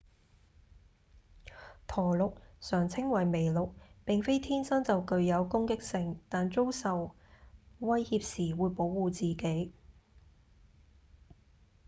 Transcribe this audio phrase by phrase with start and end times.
[1.87, 7.15] 駝鹿常稱為麋鹿並非天生就具有攻擊性但遭受
[7.77, 9.71] 威脅時會保護自己